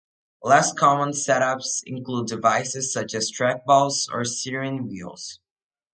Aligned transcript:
Less 0.41 0.73
common 0.73 1.09
setups 1.11 1.83
include 1.85 2.25
devices 2.25 2.91
such 2.91 3.13
as 3.13 3.31
trackballs 3.31 4.09
or 4.11 4.25
steering 4.25 4.87
wheels. 4.87 5.39